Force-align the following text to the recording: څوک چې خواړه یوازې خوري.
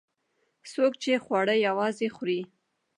څوک 0.71 0.93
چې 1.03 1.11
خواړه 1.23 1.55
یوازې 1.67 2.07
خوري. 2.15 2.41